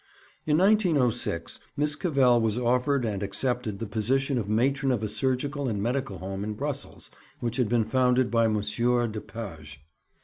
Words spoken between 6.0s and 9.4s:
home in Brussels, which had been founded by Monsieur de